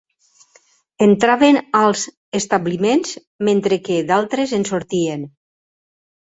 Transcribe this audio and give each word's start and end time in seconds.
Entraven 1.05 1.59
als 1.79 2.05
establiments, 2.39 3.13
mentre 3.51 3.79
que 3.89 3.99
d'altres 4.13 4.57
en 4.61 4.67
sortien 4.73 5.29